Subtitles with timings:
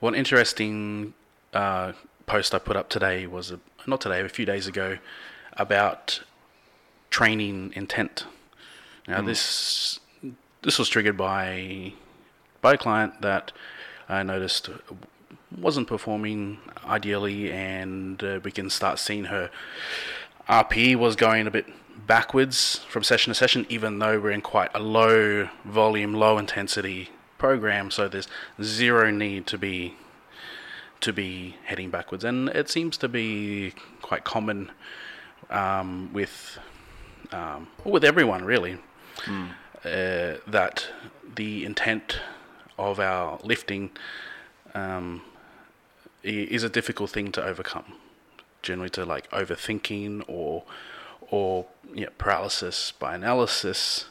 [0.00, 1.14] One interesting
[1.52, 1.92] uh,
[2.26, 4.98] post I put up today was a, not today, a few days ago,
[5.54, 6.22] about
[7.10, 8.26] training intent.
[9.08, 9.98] Now this
[10.62, 11.94] this was triggered by
[12.60, 13.52] by a client that
[14.08, 14.68] I noticed
[15.56, 19.50] wasn't performing ideally, and uh, we can start seeing her
[20.48, 21.66] RP was going a bit
[22.06, 27.10] backwards from session to session, even though we're in quite a low volume, low intensity
[27.38, 27.90] program.
[27.90, 28.28] So there's
[28.62, 29.94] zero need to be
[31.00, 33.72] to be heading backwards, and it seems to be
[34.02, 34.70] quite common
[35.48, 36.58] um, with
[37.32, 38.78] um, with everyone really.
[39.24, 39.50] Mm.
[39.84, 40.88] Uh, that
[41.36, 42.18] the intent
[42.78, 43.90] of our lifting
[44.74, 45.22] um,
[46.22, 47.94] is a difficult thing to overcome.
[48.62, 50.64] Generally, to like overthinking or
[51.30, 54.06] or you know, paralysis by analysis,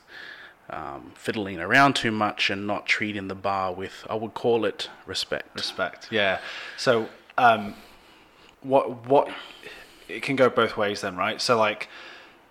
[0.70, 4.90] um, fiddling around too much, and not treating the bar with I would call it
[5.06, 5.56] respect.
[5.56, 6.40] Respect, yeah.
[6.78, 7.76] So, um,
[8.62, 9.30] what what
[10.08, 11.42] it can go both ways then, right?
[11.42, 11.88] So like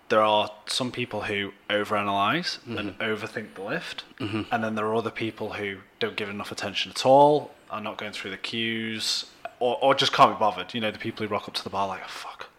[0.09, 2.77] there are some people who overanalyze mm-hmm.
[2.77, 4.43] and overthink the lift, mm-hmm.
[4.51, 7.97] and then there are other people who don't give enough attention at all, are not
[7.97, 9.25] going through the cues,
[9.59, 10.73] or, or just can't be bothered.
[10.73, 12.49] You know, the people who rock up to the bar like, oh, fuck,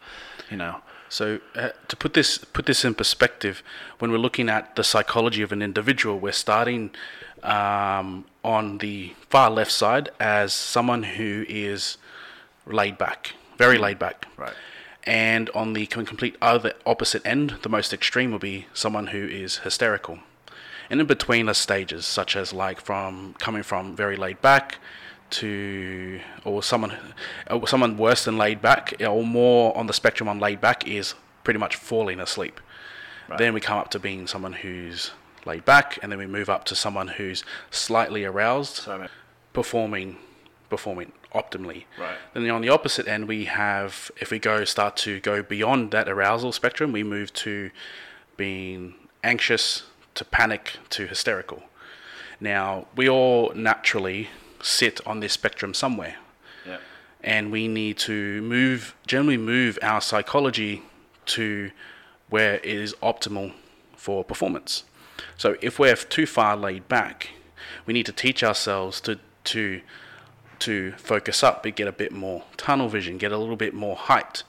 [0.51, 0.81] you know.
[1.09, 3.63] So uh, to put this put this in perspective,
[3.99, 6.91] when we're looking at the psychology of an individual, we're starting
[7.43, 11.97] um, on the far left side as someone who is
[12.67, 14.27] laid back, very laid back.
[14.37, 14.55] Right
[15.09, 19.59] and on the complete other opposite end, the most extreme will be someone who is
[19.59, 20.19] hysterical.
[20.91, 24.77] And in between are stages, such as like from coming from very laid back
[25.31, 26.97] to, or someone,
[27.51, 31.15] or someone worse than laid back, or more on the spectrum on laid back is
[31.45, 32.61] pretty much falling asleep.
[33.29, 33.39] Right.
[33.39, 35.13] Then we come up to being someone who's
[35.45, 39.07] laid back, and then we move up to someone who's slightly aroused, so,
[39.53, 40.17] performing,
[40.71, 41.85] performing optimally.
[41.99, 42.17] Right.
[42.35, 46.09] Then on the opposite end, we have if we go start to go beyond that
[46.09, 47.71] arousal spectrum, we move to
[48.37, 51.63] being anxious to panic to hysterical.
[52.41, 54.29] Now we all naturally
[54.63, 56.17] sit on this spectrum somewhere.
[56.67, 56.79] Yeah.
[57.23, 60.83] And we need to move generally move our psychology
[61.27, 61.71] to
[62.29, 63.53] where it is optimal
[63.97, 64.85] for performance.
[65.37, 67.31] So if we're too far laid back,
[67.87, 69.81] we need to teach ourselves to to
[70.61, 73.97] to focus up, but get a bit more tunnel vision, get a little bit more
[73.97, 74.43] height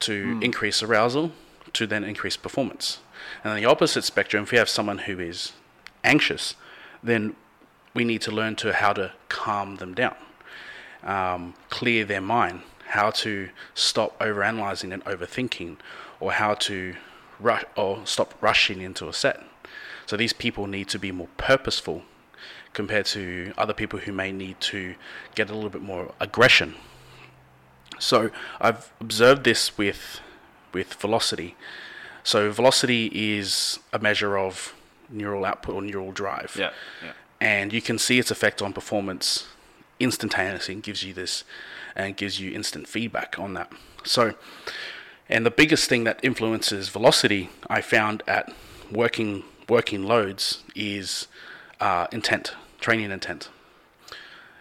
[0.00, 0.42] to mm.
[0.42, 1.32] increase arousal,
[1.74, 2.98] to then increase performance.
[3.42, 5.52] And on the opposite spectrum, if we have someone who is
[6.02, 6.54] anxious,
[7.02, 7.36] then
[7.94, 10.16] we need to learn to how to calm them down,
[11.02, 15.76] um, clear their mind, how to stop overanalyzing and overthinking,
[16.20, 16.96] or how to
[17.40, 19.42] rush or stop rushing into a set.
[20.06, 22.02] So these people need to be more purposeful
[22.72, 24.96] compared to other people who may need to
[25.34, 26.74] get a little bit more aggression.
[27.98, 30.20] So I've observed this with
[30.72, 31.56] with velocity.
[32.24, 34.74] So velocity is a measure of
[35.08, 36.56] neural output or neural drive.
[36.58, 36.70] Yeah,
[37.02, 37.12] yeah.
[37.44, 39.46] And you can see its effect on performance
[40.00, 40.74] instantaneously.
[40.74, 41.44] It gives you this
[41.94, 43.70] and gives you instant feedback on that.
[44.04, 44.34] So
[45.28, 48.52] and the biggest thing that influences velocity I found at
[48.90, 51.26] working working loads is
[51.80, 53.48] uh, intent training intent.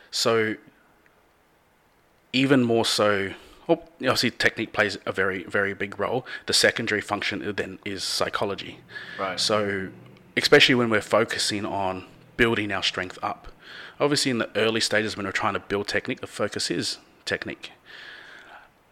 [0.10, 0.56] So,
[2.32, 3.34] even more so,
[3.68, 6.26] well, obviously, technique plays a very, very big role.
[6.46, 8.80] The secondary function then is psychology.
[9.20, 9.40] Right.
[9.40, 9.90] So,
[10.38, 12.06] especially when we're focusing on
[12.38, 13.48] building our strength up.
[14.00, 17.72] Obviously, in the early stages when we're trying to build technique, the focus is technique.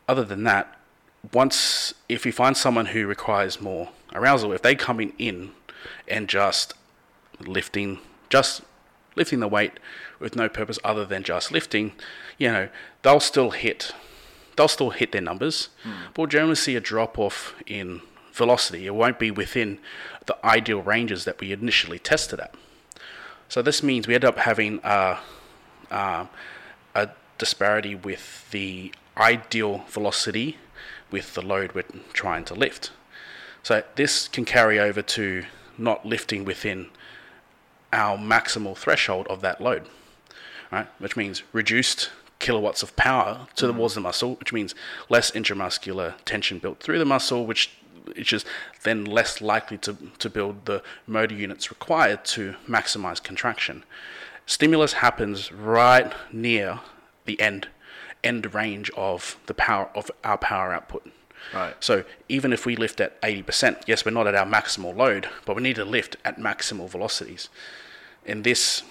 [0.08, 0.78] Other than that,
[1.34, 5.52] once if you find someone who requires more arousal, if they coming in
[6.08, 6.74] and just
[7.40, 8.00] lifting,
[8.30, 8.62] just
[9.16, 9.74] lifting the weight
[10.20, 11.94] with no purpose other than just lifting,
[12.38, 12.70] you know,
[13.04, 13.94] they'll still hit
[14.56, 15.94] they'll still hit their numbers, mm.
[16.08, 18.02] but we'll generally see a drop off in
[18.34, 18.86] velocity.
[18.86, 19.80] It won't be within
[20.26, 22.54] the ideal ranges that we initially tested at.
[23.52, 25.20] So this means we end up having a,
[25.92, 26.26] uh,
[26.96, 30.56] a disparity with the ideal velocity
[31.12, 31.84] with the load we're
[32.14, 32.92] trying to lift.
[33.62, 35.44] So this can carry over to
[35.78, 36.92] not lifting within
[37.92, 39.84] our maximal threshold of that load,
[40.72, 40.88] right?
[41.00, 42.10] Which means reduced
[42.40, 43.74] kilowatts of power to mm.
[43.74, 44.74] towards the muscle, which means
[45.10, 47.70] less intramuscular tension built through the muscle, which
[48.16, 48.46] which is
[48.84, 53.84] then less likely to, to build the motor units required to maximize contraction.
[54.46, 56.80] Stimulus happens right near
[57.26, 57.68] the end
[58.24, 61.12] end range of the power of our power output.
[61.54, 61.76] Right.
[61.80, 65.56] So even if we lift at 80%, yes, we're not at our maximal load, but
[65.56, 67.50] we need to lift at maximal velocities.
[68.26, 68.84] In this,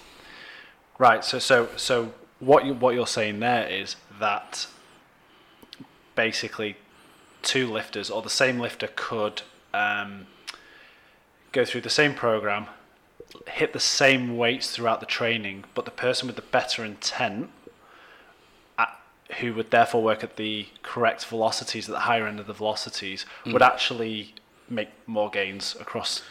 [0.97, 1.23] right.
[1.23, 4.67] So so so what you what you're saying there is that
[6.15, 6.75] basically
[7.41, 9.41] two lifters or the same lifter could
[9.73, 10.27] um,
[11.51, 12.67] go through the same program,
[13.47, 17.49] hit the same weights throughout the training, but the person with the better intent,
[18.77, 18.99] at,
[19.39, 23.25] who would therefore work at the correct velocities at the higher end of the velocities,
[23.43, 23.53] hmm.
[23.53, 24.33] would actually
[24.69, 26.23] make more gains across.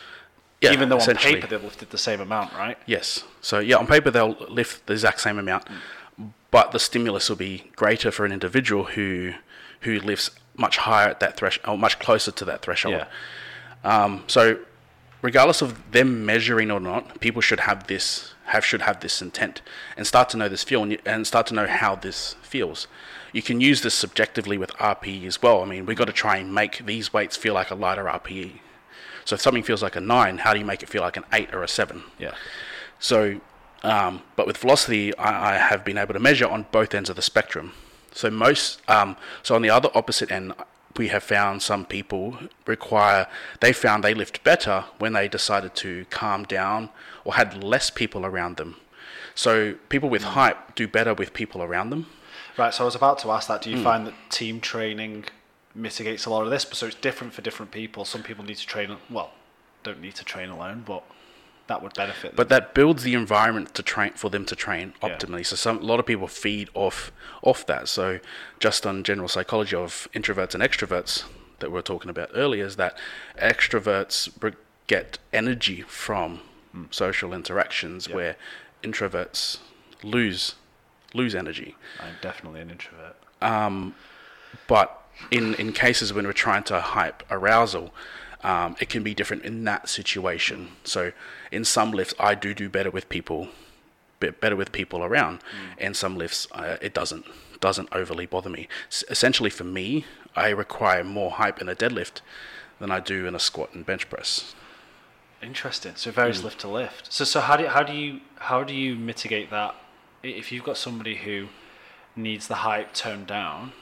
[0.61, 2.77] Yeah, even though on paper they've lifted the same amount, right?
[2.85, 3.25] Yes.
[3.41, 6.27] So yeah, on paper they'll lift the exact same amount, hmm.
[6.51, 9.33] but the stimulus will be greater for an individual who
[9.81, 10.31] who lifts
[10.61, 12.95] much higher at that threshold, or much closer to that threshold.
[12.95, 13.07] Yeah.
[13.85, 14.59] Um, so,
[15.23, 19.63] regardless of them measuring or not, people should have this have should have this intent
[19.97, 22.89] and start to know this feel and, you- and start to know how this feels.
[23.33, 25.63] You can use this subjectively with RPE as well.
[25.63, 28.55] I mean, we've got to try and make these weights feel like a lighter RPE.
[29.25, 31.23] So if something feels like a nine, how do you make it feel like an
[31.33, 32.03] eight or a seven?
[32.19, 32.35] Yeah.
[32.99, 33.41] So,
[33.85, 37.15] um, but with velocity, I, I have been able to measure on both ends of
[37.15, 37.73] the spectrum.
[38.13, 40.53] So most, um, so on the other opposite end,
[40.97, 42.37] we have found some people
[42.67, 43.27] require.
[43.61, 46.91] They found they lived better when they decided to calm down
[47.25, 48.77] or had less people around them.
[49.35, 52.07] So people with hype do better with people around them.
[52.59, 53.63] Right, so I was about to ask that.
[53.63, 53.85] Do you Hmm.
[53.85, 55.27] find that team training
[55.75, 56.65] mitigates a lot of this?
[56.65, 58.05] But So it's different for different people.
[58.05, 59.31] Some people need to train, well,
[59.85, 61.05] don't need to train alone, but
[61.71, 62.37] that would benefit them.
[62.37, 65.09] But that builds the environment to train for them to train Yeah.
[65.09, 65.47] optimally.
[65.47, 67.13] So some a lot of people feed off
[67.43, 67.89] off that.
[67.89, 68.19] So
[68.59, 71.25] just on general psychology of introverts and extroverts
[71.61, 72.99] that we were talking about earlier is that
[73.39, 74.29] extroverts
[74.89, 76.41] get energy from
[76.91, 78.17] social interactions Yeah.
[78.17, 78.37] where
[78.83, 79.59] introverts
[80.03, 80.57] lose
[81.15, 81.77] lose energy.
[82.01, 83.17] I'm definitely an introvert.
[83.41, 83.95] Um,
[84.67, 84.89] But
[85.31, 87.93] in, in cases when we're trying to hype arousal,
[88.43, 90.69] um, it can be different in that situation.
[90.85, 91.13] So
[91.53, 93.49] in some lifts, I do do better with people,
[94.19, 95.41] better with people around,
[95.79, 97.25] and some lifts uh, it doesn't
[97.61, 98.69] doesn't overly bother me.
[98.89, 102.23] S- essentially, for me, I require more hype in a deadlift
[102.79, 104.55] than I do in a squat and bench press.
[105.43, 105.93] Interesting.
[105.97, 106.17] So Hmm.
[106.17, 107.13] varies lift to lift.
[107.13, 109.75] So so how do how do you how do you mitigate that?
[110.23, 111.49] If you've got somebody who
[112.17, 113.73] needs the hype toned down,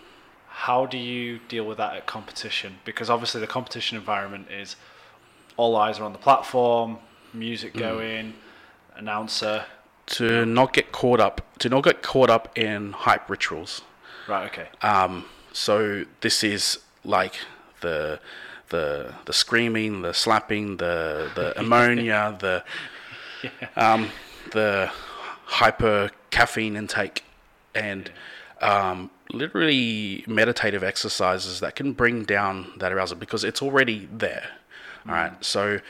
[0.69, 2.79] how do you deal with that at competition?
[2.85, 4.77] Because obviously the competition environment is
[5.57, 6.99] all eyes are on the platform,
[7.33, 7.79] music Hmm.
[7.79, 8.35] going,
[8.95, 9.65] announcer.
[10.19, 13.81] To not get caught up, to not get caught up in hype rituals.
[14.27, 14.45] Right.
[14.51, 14.69] Okay.
[14.83, 17.35] Um, so this is like
[17.81, 18.21] the
[18.69, 22.63] the the screaming, the slapping, the the ammonia, the
[23.75, 24.11] um,
[24.53, 24.91] the
[25.61, 27.25] hyper caffeine intake,
[27.75, 28.11] and
[28.61, 34.49] um, literally meditative exercises that can bring down that arousal because it's already there.
[35.07, 35.81] All right, so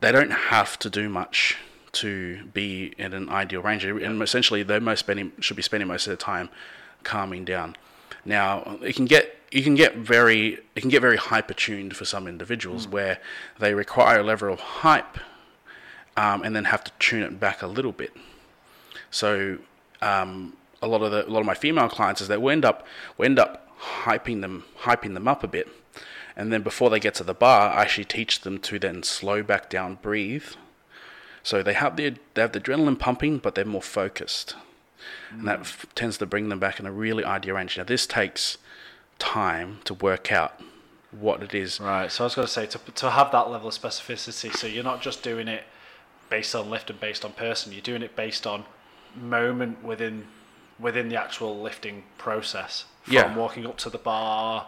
[0.00, 1.58] they don't have to do much
[1.92, 3.84] to be in an ideal range.
[3.84, 6.48] And essentially, they most spending should be spending most of their time
[7.02, 7.76] calming down.
[8.24, 12.04] Now, it can get you can get very it can get very hyper tuned for
[12.04, 13.18] some individuals where
[13.58, 15.18] they require a level of hype
[16.16, 18.12] um, and then have to tune it back a little bit.
[19.10, 19.58] So
[20.02, 20.54] um,
[20.86, 22.86] a lot of the a lot of my female clients is that we end up
[23.18, 23.68] we end up
[24.04, 25.68] hyping them hyping them up a bit,
[26.34, 29.42] and then before they get to the bar, I actually teach them to then slow
[29.42, 30.46] back down, breathe.
[31.42, 34.56] So they have the they have the adrenaline pumping, but they're more focused,
[35.30, 35.62] and that mm.
[35.62, 37.76] f- tends to bring them back in a really ideal range.
[37.76, 38.58] Now this takes
[39.18, 40.60] time to work out
[41.10, 41.80] what it is.
[41.80, 42.10] Right.
[42.10, 44.54] So I was going to say to to have that level of specificity.
[44.56, 45.64] So you're not just doing it
[46.28, 47.72] based on lift and based on person.
[47.72, 48.64] You're doing it based on
[49.14, 50.26] moment within
[50.78, 52.84] within the actual lifting process.
[53.04, 53.34] From Yeah.
[53.34, 54.66] walking up to the bar.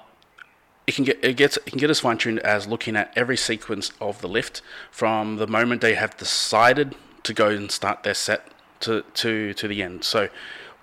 [0.86, 3.36] it can get it gets it can get as fine tuned as looking at every
[3.36, 8.14] sequence of the lift from the moment they have decided to go and start their
[8.14, 8.48] set
[8.80, 10.02] to to to the end.
[10.04, 10.28] So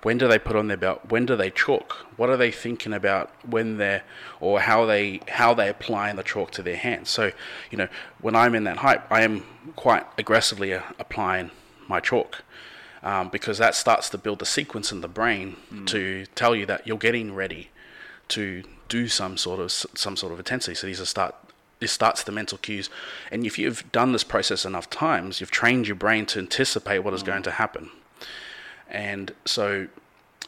[0.03, 1.01] when do they put on their belt?
[1.09, 2.05] When do they chalk?
[2.17, 4.03] What are they thinking about when they're
[4.39, 7.09] or how they how they applying the chalk to their hands?
[7.09, 7.31] So
[7.71, 7.87] you know
[8.21, 9.43] when I'm in that hype, I am
[9.75, 11.49] quite aggressively uh, applying
[11.87, 12.43] my chalk.
[13.05, 16.87] Um, because that starts to build the sequence in the brain to tell you that
[16.87, 17.69] you're getting ready
[18.29, 20.73] to do some sort of some sort of intensity.
[20.73, 21.35] So these are start
[21.79, 22.89] this starts the mental cues,
[23.31, 27.13] and if you've done this process enough times, you've trained your brain to anticipate what
[27.13, 27.91] is going to happen.
[28.89, 29.87] And so,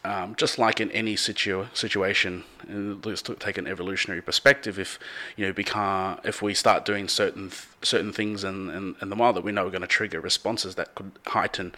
[0.03, 4.77] um, just like in any situ- situation, uh, let's take an evolutionary perspective.
[4.79, 4.99] If
[5.35, 9.15] you know, become if we start doing certain th- certain things in, in, in the
[9.15, 11.73] wild that we know are going to trigger responses that could heighten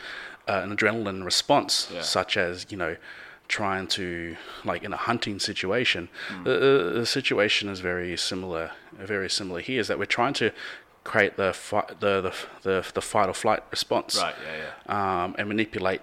[0.47, 2.01] uh, an adrenaline response, Yeah.
[2.01, 2.97] such as you know,
[3.47, 6.09] trying to like in a hunting situation.
[6.43, 8.71] The, the, the situation is very similar.
[8.93, 10.51] Very similar here is that we're trying to
[11.05, 12.33] create the fi- the, the
[12.63, 14.35] the the fight or flight response Right.
[14.45, 14.57] Yeah.
[14.89, 15.23] Yeah.
[15.23, 16.01] um, and manipulate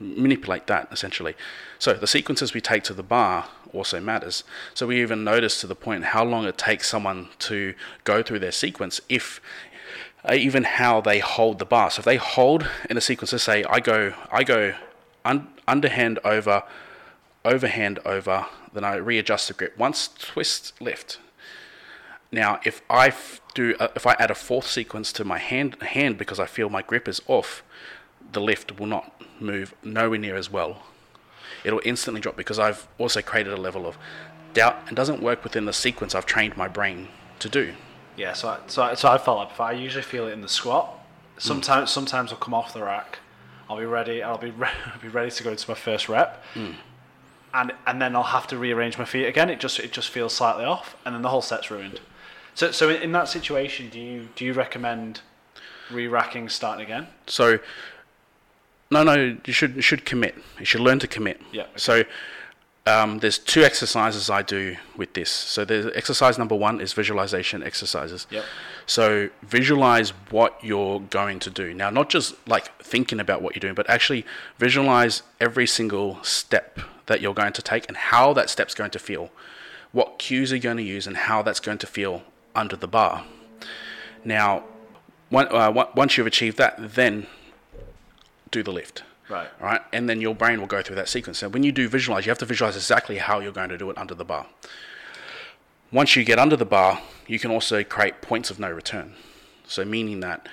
[0.00, 1.36] manipulate that essentially.
[1.78, 4.44] So the sequences we take to the bar also matters.
[4.74, 8.40] So we even notice to the point how long it takes someone to go through
[8.40, 9.40] their sequence if
[10.28, 11.90] uh, even how they hold the bar.
[11.90, 14.74] So if they hold in a sequence, let's say I go I go
[15.24, 16.62] un- underhand over,
[17.44, 19.78] overhand over, then I readjust the grip.
[19.78, 21.18] Once twist lift.
[22.32, 25.76] Now if I f- do a, if I add a fourth sequence to my hand
[25.82, 27.62] hand because I feel my grip is off,
[28.32, 30.82] the lift will not move nowhere near as well.
[31.64, 33.98] It'll instantly drop because I've also created a level of
[34.54, 37.08] doubt and doesn't work within the sequence I've trained my brain
[37.40, 37.74] to do.
[38.16, 39.66] Yeah, so I, so I, so I like before.
[39.66, 40.96] I usually feel it in the squat.
[41.38, 43.18] Sometimes sometimes I'll come off the rack.
[43.68, 44.22] I'll be ready.
[44.22, 46.72] I'll be re- I'll be ready to go into my first rep, hmm.
[47.54, 49.48] and and then I'll have to rearrange my feet again.
[49.48, 52.00] It just it just feels slightly off, and then the whole set's ruined.
[52.54, 55.22] So so in, in that situation, do you do you recommend
[55.90, 57.06] re-racking starting again?
[57.26, 57.58] So,
[58.90, 60.34] no, no, you should you should commit.
[60.58, 61.40] You should learn to commit.
[61.52, 61.70] Yeah, okay.
[61.76, 62.02] So,
[62.86, 65.30] um, there's two exercises I do with this.
[65.30, 68.26] So, there's exercise number one is visualization exercises.
[68.30, 68.44] Yep.
[68.86, 71.74] So, visualize what you're going to do.
[71.74, 74.24] Now, not just like thinking about what you're doing, but actually
[74.58, 78.98] visualize every single step that you're going to take and how that step's going to
[78.98, 79.30] feel.
[79.92, 82.22] What cues are you going to use and how that's going to feel
[82.54, 83.24] under the bar.
[84.24, 84.64] Now,
[85.28, 87.26] one, uh, once you've achieved that, then
[88.50, 89.02] do the lift.
[89.28, 89.48] Right.
[89.60, 89.80] Right?
[89.92, 91.38] And then your brain will go through that sequence.
[91.38, 93.90] So when you do visualize, you have to visualize exactly how you're going to do
[93.90, 94.46] it under the bar.
[95.92, 99.14] Once you get under the bar, you can also create points of no return.
[99.66, 100.48] So meaning that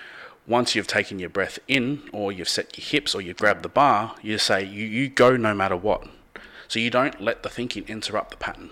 [0.48, 3.70] once you've taken your breath in or you've set your hips or you've grabbed the
[3.70, 6.08] bar, you say you, you go no matter what.
[6.68, 8.70] So you don't let the thinking interrupt the pattern.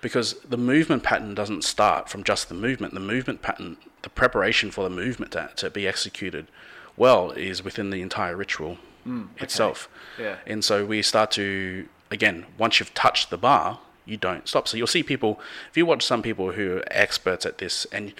[0.00, 2.94] Because the movement pattern doesn't start from just the movement.
[2.94, 6.48] The movement pattern, the preparation for the movement to, to be executed
[6.96, 8.78] well is within the entire ritual
[9.38, 9.88] itself.
[10.18, 10.36] Yeah.
[10.46, 14.68] And so we start to, again, once you've touched the bar, you don't stop.
[14.68, 18.12] So you'll see people, if you watch some people who are experts at this and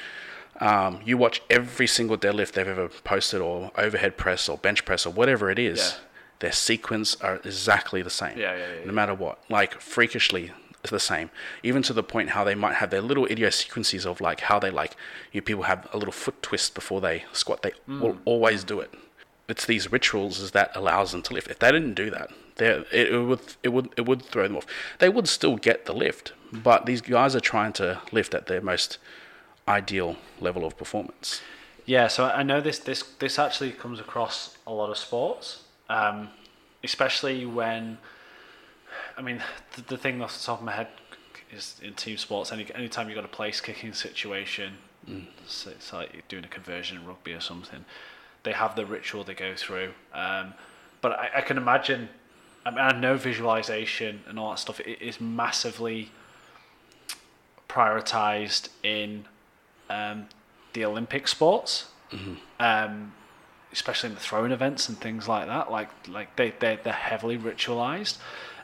[0.61, 5.07] um, you watch every single deadlift they've ever posted or overhead press or bench press
[5.07, 5.99] or whatever it is, Yeah.
[6.41, 8.37] their sequence are exactly the same.
[8.39, 8.91] Yeah, yeah, yeah, No yeah.
[8.93, 9.39] matter what.
[9.49, 10.53] Like freakishly
[10.91, 11.31] the same.
[11.63, 14.71] Even to the point how they might have their little idiosyncrasies of like how they
[14.71, 14.97] like
[15.33, 17.63] you know, people have a little foot twist before they squat.
[17.63, 18.01] They Mm.
[18.01, 18.93] will always do it.
[19.49, 21.49] It's these rituals is that allows them to lift.
[21.49, 24.57] If they didn't do that, they it, it would it would it would throw them
[24.57, 24.67] off.
[24.99, 28.61] They would still get the lift, but these guys are trying to lift at their
[28.61, 28.99] most
[29.69, 31.41] ideal level of performance.
[31.87, 36.31] Yeah, so I know this this this actually comes across a lot of sports, um,
[36.83, 37.99] especially when.
[39.17, 39.43] I mean,
[39.77, 40.89] the, the thing off the top of my head
[41.53, 42.53] is in team sports.
[42.53, 44.75] Any anytime you've got a place kicking situation,
[45.47, 47.85] so it's like you're doing a conversion in rugby or something.
[48.43, 50.55] They have the ritual they go through, um,
[51.01, 52.09] but I, I can imagine.
[52.65, 56.11] I mean, I know visualization and all that stuff is massively
[57.69, 59.25] prioritized in
[59.91, 60.27] um,
[60.73, 61.87] the Olympic sports,
[62.61, 63.13] um,
[63.73, 65.71] especially in the throwing events and things like that.
[65.73, 68.19] Like like they they they're heavily ritualized,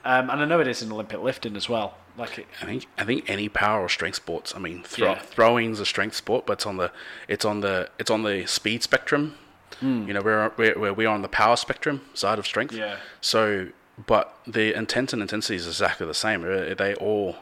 [0.04, 1.94] um, and I know it is in Olympic lifting as well.
[2.16, 4.54] Like it, I think I think any power or strength sports.
[4.54, 5.18] I mean, throw, Yeah.
[5.20, 6.90] throwing's a strength sport, but it's on the
[7.28, 9.34] it's on the it's on the speed spectrum.
[9.80, 12.74] You know, we're, we're we're on the power spectrum side of strength.
[12.74, 12.96] Yeah.
[13.20, 13.68] So,
[14.06, 16.42] but the intent and intensity is exactly the same.
[16.42, 17.36] They all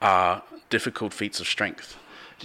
[0.00, 1.96] are difficult feats of strength.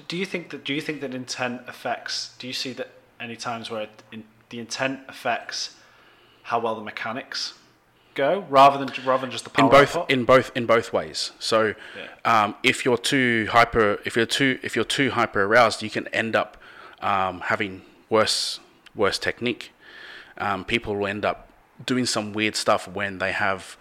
[0.08, 2.34] Do you think that do you think that intent affects?
[2.40, 5.76] Do you see that any times where it, in, the intent affects
[6.44, 7.54] how well the mechanics
[8.26, 11.32] go, rather than rather than just the power in both in both in both ways.
[11.40, 11.60] So,
[12.34, 16.06] um, if you're too hyper, if you're too if you're too hyper aroused, you can
[16.22, 16.50] end up
[17.12, 17.74] um, having
[18.10, 18.60] worse
[18.96, 19.64] worse technique.
[20.38, 21.38] Um, people will end up
[21.92, 23.78] doing some weird stuff when they have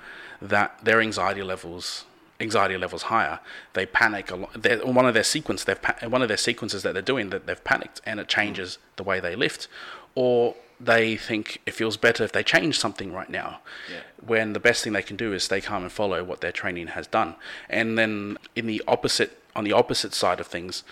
[0.53, 2.05] that their anxiety levels
[2.41, 3.39] anxiety levels higher.
[3.75, 4.51] They panic a lot.
[4.63, 7.43] They're- One of their sequence, they've pa- one of their sequences that they're doing that
[7.47, 9.69] they've panicked, and it changes the way they lift,
[10.15, 13.61] or they think it feels better if they change something right now
[13.91, 14.01] Yeah.
[14.25, 16.89] when the best thing they can do is stay calm and follow what their training
[16.89, 17.35] has done.
[17.69, 20.83] And then in the opposite, on the opposite side of things,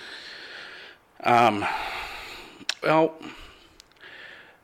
[1.24, 1.64] um,
[2.82, 3.14] well,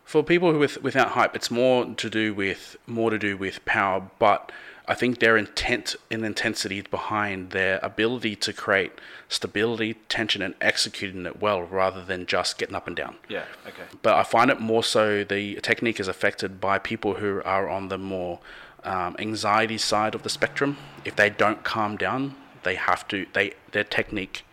[0.04, 4.09] for people with without hype, it's more to do with more to do with power,
[4.19, 4.52] but
[4.87, 8.93] I think their intent and intensity behind their ability to create
[9.29, 13.45] stability, tension, and executing it well, rather than just getting up and down yeah.
[13.67, 13.85] Okay.
[14.03, 17.88] but I find it more so the technique is affected by people who are on
[17.88, 18.41] the more
[18.85, 20.76] um, anxiety side of the spectrum.
[21.05, 23.26] If they don't calm down, they have to.
[23.33, 24.45] They their technique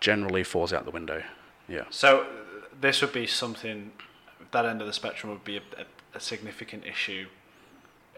[0.00, 1.24] generally falls out the window.
[1.68, 1.84] Yeah.
[1.90, 2.26] So
[2.80, 3.92] this would be something
[4.52, 5.84] that end of the spectrum would be a, a,
[6.14, 7.26] a significant issue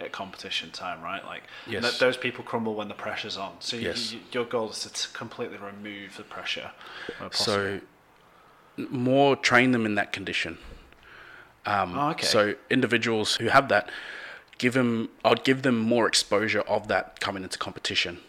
[0.03, 1.25] at competition time, right?
[1.25, 1.83] Like Yes.
[1.83, 3.53] th- those people crumble when the pressure's on.
[3.61, 4.13] So you, Yes.
[4.13, 6.71] you, your goal is to t- completely remove the pressure.
[7.33, 7.81] So,
[8.89, 10.59] more train them in that condition.
[11.67, 12.27] Um, Oh, okay.
[12.27, 13.91] So individuals who have that,
[14.59, 15.11] give them.
[15.25, 18.21] I'd give them more exposure of that coming into competition.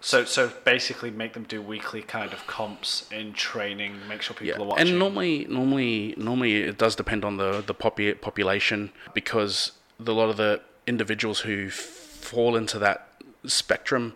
[0.00, 3.96] So, so basically, make them do weekly kind of comps in training.
[4.08, 4.88] Make sure people Yeah, are watching.
[4.90, 10.14] and normally, normally, normally it does depend on the the popu- population because the, a
[10.14, 13.08] lot of the individuals who fall into that
[13.46, 14.14] spectrum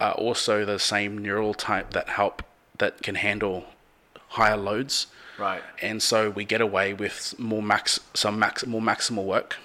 [0.00, 2.42] are also the same neural type that help
[2.78, 3.64] that can handle
[4.28, 5.06] higher loads.
[5.38, 5.62] right.
[5.82, 9.56] and so we get away with more max some max more maximal work,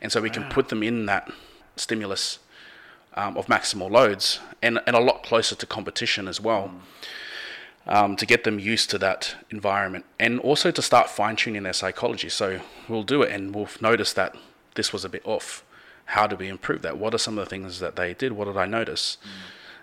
[0.00, 1.30] and so we can put them in that
[1.76, 2.38] stimulus
[3.14, 6.70] um, of maximal loads and and a lot closer to competition as well.
[7.88, 11.72] Um, to get them used to that environment and also to start fine tuning their
[11.72, 12.28] psychology.
[12.28, 14.34] So we'll do it and we'll notice that
[14.76, 15.64] this was a bit off.
[16.06, 16.98] How do we improve that?
[16.98, 18.32] What are some of the things that they did?
[18.32, 19.18] What did I notice?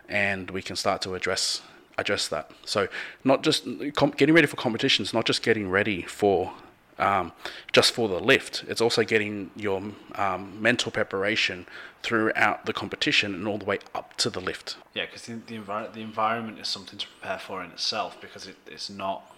[0.08, 1.62] And we can start to address
[1.98, 2.50] address that.
[2.66, 2.88] So
[3.24, 6.54] not just com- getting ready for competitions, not just getting ready for
[7.00, 7.32] um,
[7.72, 8.64] just for the lift.
[8.68, 9.82] It's also getting your
[10.16, 11.66] um, mental preparation
[12.04, 14.78] throughout the competition and all the way up to the lift.
[14.94, 18.48] Yeah, because the the, envir- the environment is something to prepare for in itself because
[18.48, 19.30] it, it's not.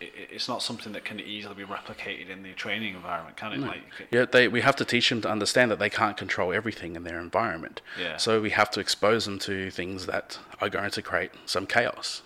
[0.00, 3.60] It, it's not something that can easily be replicated in the training environment, can it?
[3.60, 6.96] Like, Yeah, they, we have to teach them to understand that they can't control everything
[6.96, 7.80] in their environment.
[8.00, 8.16] Yeah.
[8.16, 12.22] So we have to expose them to things that are going to create some chaos.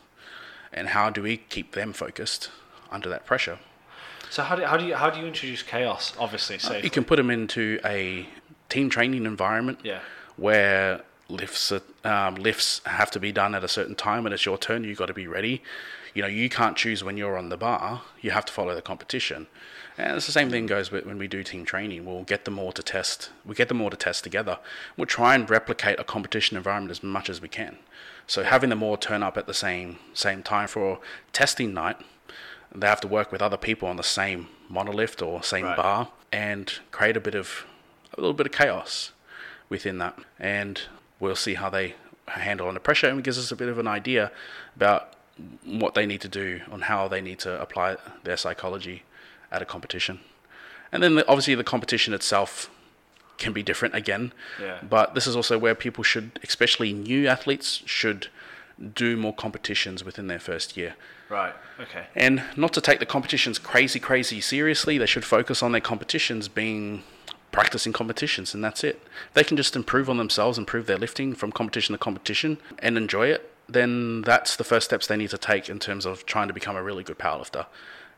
[0.72, 2.50] And how do we keep them focused
[2.90, 3.58] under that pressure?
[4.30, 6.12] So how do how do you how do you introduce chaos?
[6.18, 6.82] Obviously, uh, safely.
[6.84, 8.28] You can put them into a
[8.68, 10.00] team training environment Yeah.
[10.36, 11.72] where lifts
[12.04, 14.84] um, lifts have to be done at a certain time and it's your turn.
[14.84, 15.62] You've got to be ready.
[16.14, 18.02] You know, you can't choose when you're on the bar.
[18.20, 19.46] You have to follow the competition.
[19.98, 22.06] And it's the same thing goes with when we do team training.
[22.06, 23.30] We'll get them all to test.
[23.44, 24.58] We get them all to test together.
[24.96, 27.78] We'll try and replicate a competition environment as much as we can.
[28.26, 31.00] So having them all turn up at the same same time for
[31.32, 31.96] testing night,
[32.74, 35.76] they have to work with other people on the same monolift or same Right.
[35.76, 37.64] bar and create a bit of
[38.16, 39.12] a little bit of chaos
[39.68, 40.18] within that.
[40.38, 40.80] And
[41.20, 41.94] we'll see how they
[42.26, 44.30] handle under pressure and it gives us a bit of an idea
[44.76, 45.14] about
[45.64, 49.02] what they need to do on how they need to apply their psychology
[49.50, 50.20] at a competition.
[50.92, 52.70] And then the, obviously the competition itself
[53.38, 54.32] can be different again.
[54.60, 54.78] Yeah.
[54.82, 58.28] But this is also where people should, especially new athletes, should
[58.94, 60.96] do more competitions within their first year.
[61.28, 61.54] Right.
[61.80, 62.06] Okay.
[62.14, 64.98] And not to take the competitions crazy, crazy seriously.
[64.98, 67.02] They should focus on their competitions being
[67.58, 69.02] practicing competitions, and that's it.
[69.30, 72.96] If they can just improve on themselves, improve their lifting from competition to competition, and
[72.96, 76.46] enjoy it, then that's the first steps they need to take in terms of trying
[76.46, 77.66] to become a really good powerlifter.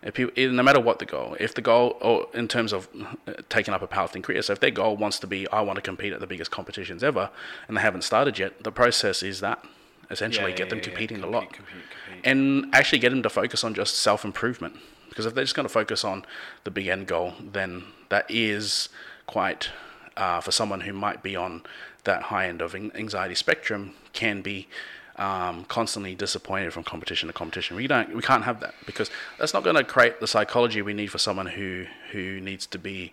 [0.03, 2.87] If you, no matter what the goal, if the goal, or in terms of
[3.26, 5.76] uh, taking up a powerlifting career, so if their goal wants to be, I want
[5.76, 7.31] to compete at the biggest competitions ever,
[7.66, 9.64] and they haven't started yet, the process is that
[10.11, 11.74] essentially Yeah, get yeah, them yeah, competing a Compete, lot compete,
[12.07, 12.26] compete.
[12.26, 14.76] and actually get them to focus on just self improvement.
[15.09, 16.24] Because if they're just going to focus on
[16.64, 18.88] the big end goal, then that is
[19.31, 19.71] quite,
[20.16, 21.62] uh, for someone who might be on
[22.03, 24.66] that high end of anxiety spectrum, can be
[25.14, 27.77] um, constantly disappointed from competition to competition.
[27.77, 30.95] We don't, we can't have that because that's not going to create the psychology we
[30.95, 33.12] need for someone who who needs to be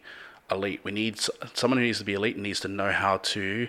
[0.50, 0.80] elite.
[0.84, 1.20] We need
[1.54, 3.68] someone who needs to be elite needs to know how to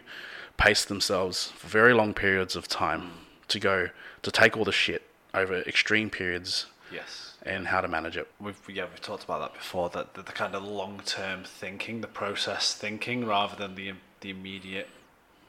[0.57, 3.11] pace themselves for very long periods of time
[3.49, 3.91] to go
[4.23, 5.03] to take all the shit
[5.35, 7.28] over extreme periods Yes.
[7.49, 8.29] And how to manage it.
[8.41, 9.89] We've yeah we've talked about that before.
[9.91, 14.31] That the, the kind of long term thinking, the process thinking, rather than the the
[14.31, 14.89] immediate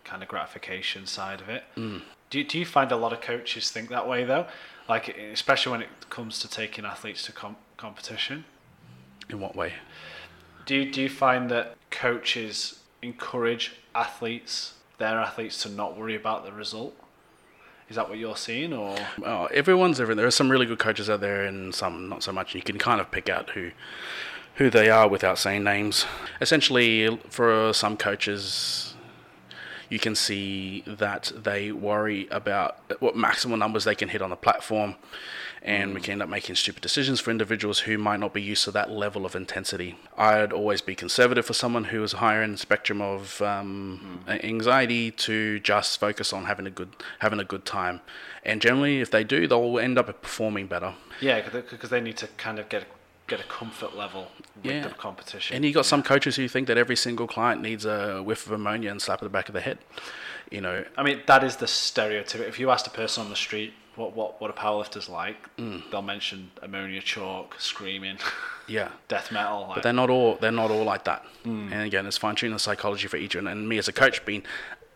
[0.03, 1.63] kind of gratification side of it.
[1.75, 2.01] Mm.
[2.29, 4.47] Do you, do you find a lot of coaches think that way though?
[4.87, 8.45] Like especially when it comes to taking athletes to com- competition.
[9.29, 9.73] In what way?
[10.65, 16.45] Do you, do you find that coaches encourage athletes, their athletes, to not worry about
[16.45, 16.95] the result?
[17.89, 20.17] Is that what you're seeing, or Oh, everyone's different.
[20.17, 22.53] There are some really good coaches out there, and some not so much.
[22.53, 23.71] You can kind of pick out who
[24.55, 26.05] who they are without saying names.
[26.41, 28.88] Essentially, for some coaches,
[29.89, 34.35] you can see that they worry about what maximum numbers they can hit on the
[34.35, 34.95] platform,
[35.61, 38.63] and we can end up making stupid decisions for individuals who might not be used
[38.63, 39.97] to that level of intensity.
[40.17, 45.11] I'd always be conservative for someone who is higher in the spectrum of um, anxiety
[45.11, 48.01] to just focus on having a good having a good time,
[48.45, 50.93] and generally, if they do, they'll end up performing better.
[51.19, 52.85] yeah, because they need to kind of get
[53.29, 54.27] get a comfort level
[54.63, 54.81] with Yeah.
[54.87, 55.55] the competition.
[55.55, 58.51] And you got some coaches who think that every single client needs a whiff of
[58.51, 59.77] ammonia and slap at the back of the head.
[60.51, 62.41] You know, I mean, that is the stereotype.
[62.41, 65.37] If you asked a person on the street what what what a powerlifter's like,
[65.91, 68.17] they'll mention ammonia chalk, screaming,
[68.67, 68.89] Yeah.
[69.07, 69.61] death metal.
[69.67, 71.23] Like, But they're not all they're not all like that.
[71.43, 73.47] And again, it's fine tuning the psychology for each one.
[73.47, 74.43] And me as a coach, being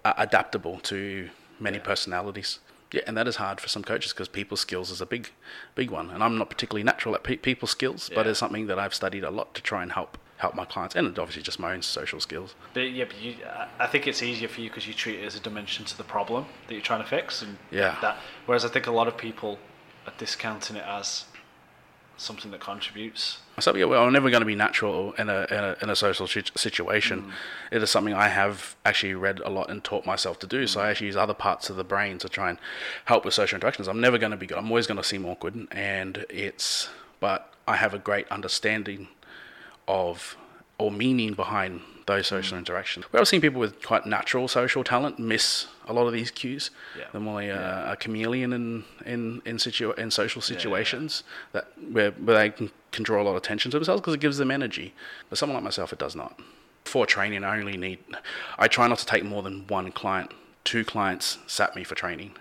[0.05, 2.59] uh, adaptable to many personalities.
[2.93, 5.31] Yeah, and that is hard for some coaches because people skills is a big,
[5.73, 6.11] big one.
[6.11, 9.23] And I'm not particularly natural at pe- people skills, but it's something that I've studied
[9.23, 12.19] a lot to try and help help my clients, and obviously just my own social
[12.19, 12.53] skills.
[12.73, 15.23] But yeah, but you, I- I think it's easier for you because you treat it
[15.25, 17.95] as a dimension to the problem that you're trying to fix, and Yeah.
[18.01, 18.17] that.
[18.45, 19.57] Whereas I think a lot of people
[20.05, 21.25] are discounting it as
[22.23, 23.39] something that contributes.
[23.59, 25.95] So yeah, well, I'm never going to be natural in a in a, in a
[25.95, 27.23] social sit- situation.
[27.23, 27.31] Mm.
[27.71, 30.65] It is something I have actually read a lot and taught myself to do.
[30.65, 30.91] So I mm.
[30.91, 32.57] actually use other parts of the brain to try and
[33.05, 33.87] help with social interactions.
[33.87, 34.57] I'm never going to be good.
[34.57, 39.07] I'm always going to seem awkward, and it's but I have a great understanding
[39.87, 40.35] of
[40.77, 43.05] or meaning behind those social interactions.
[43.05, 46.71] Where I've seen people with quite natural social talent miss a lot of these cues.
[46.97, 47.05] Yeah.
[47.11, 50.47] They're more like a, a chameleon in in in, situ- in social yeah.
[50.57, 54.13] situations that where, where they can, can draw a lot of attention to themselves because
[54.13, 54.93] it gives them energy.
[55.29, 56.39] But someone like myself, it does not.
[56.85, 57.99] For training, I only need.
[58.57, 60.31] I try not to take more than one client.
[60.63, 62.31] Two clients sat me for training.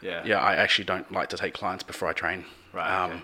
[0.00, 0.22] Yeah.
[0.24, 2.44] Yeah, I actually don't like to take clients before I train.
[2.72, 3.22] Right, Um, okay.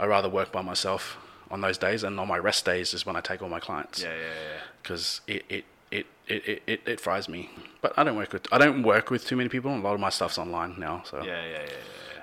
[0.00, 1.16] I rather work by myself
[1.50, 4.02] on those days, and on my rest days is when I take all my clients
[4.02, 4.10] Yeah.
[4.10, 4.22] Yeah.
[4.22, 4.60] Yeah.
[4.82, 7.50] because it, it, it, it, it, it, fries me.
[7.80, 9.74] But I don't work with I don't work with too many people.
[9.74, 11.24] A lot of my stuff's online now, so Yeah.
[11.24, 11.48] Yeah.
[11.48, 11.58] Yeah.
[11.58, 11.66] Yeah.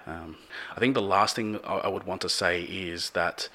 [0.07, 0.21] yeah.
[0.21, 0.37] um,
[0.75, 3.49] I think the last thing I, I would want to say is that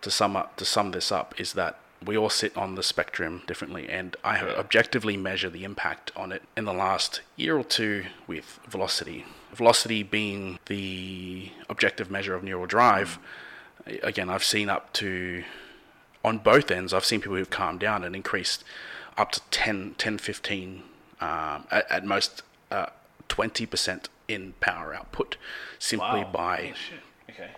[0.00, 3.42] to sum up to sum this up is that we all sit on the spectrum
[3.46, 7.64] differently, and I have objectively measure the impact on it in the last year or
[7.64, 9.26] two with velocity.
[9.52, 13.18] Velocity being the objective measure of neural drive.
[14.02, 15.44] Again, I've seen up to
[16.24, 18.62] on both ends, I've seen people who've calmed down and increased
[19.16, 20.82] up to 10, 10 15,
[21.20, 22.86] um, at, at most uh,
[23.30, 25.36] 20% in power output
[25.78, 26.30] simply Wow.
[26.32, 27.00] by shit.
[27.30, 27.50] Okay.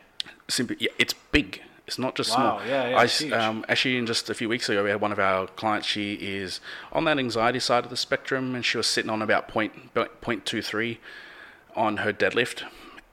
[0.49, 1.63] simply yeah, it's big.
[1.89, 2.69] It's not just Wow, small.
[2.69, 5.19] yeah, yeah, I um, actually, in just a few weeks ago, we had one of
[5.19, 5.87] our clients.
[5.89, 6.61] She is
[6.93, 10.47] on that anxiety side of the spectrum, and she was sitting on about point point
[10.47, 11.01] two three
[11.75, 12.63] on her deadlift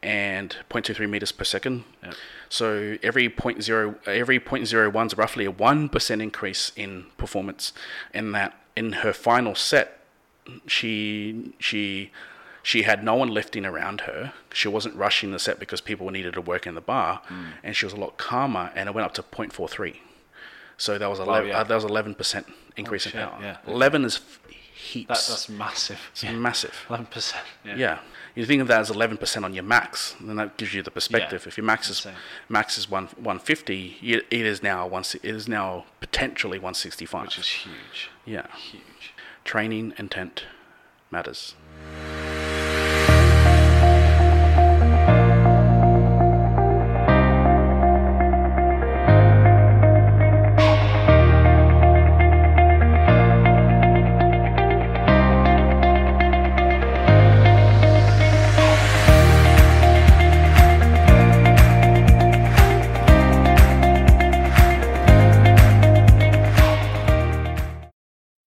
[0.02, 1.84] and 0.23 meters per second.
[2.04, 2.14] Yep.
[2.50, 7.06] So every point zero every point zero one is roughly a one percent increase in
[7.18, 7.74] performance.
[8.14, 10.00] In that, in her final set,
[10.66, 12.12] she she
[12.64, 14.34] she had no one lifting around her.
[14.54, 17.22] She wasn't rushing the set because people needed to work in the bar,
[17.64, 18.72] and she was a lot calmer.
[18.76, 19.98] And it went up to 0.43.
[20.78, 21.50] So that was eleven.
[21.50, 21.60] yeah.
[21.60, 23.38] uh, that was eleven percent increase in shit, power.
[23.42, 23.58] yeah.
[23.68, 24.20] Eleven is
[24.80, 26.00] f- That, that's massive.
[26.12, 26.86] it's massive.
[26.89, 27.46] Eleven percent.
[27.65, 27.76] Yeah.
[27.76, 28.00] Yeah.
[28.36, 30.92] You think of that as eleven percent on your max, then that gives you the
[30.92, 31.46] perspective.
[31.48, 32.08] If your max is
[32.48, 35.04] max is one one fifty, it is now one.
[35.13, 37.26] It is now potentially one sixty five.
[37.26, 38.10] Which is huge.
[38.26, 38.48] yeah.
[38.56, 39.13] Huge.
[39.44, 40.44] Training intent
[41.12, 41.56] matters.